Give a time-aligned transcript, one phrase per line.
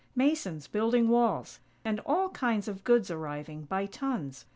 [0.15, 4.47] Masons building walls, and all kinds of goods arriving, by tons.